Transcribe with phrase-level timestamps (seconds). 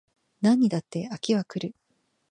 [0.41, 1.75] 何にだって飽きは来る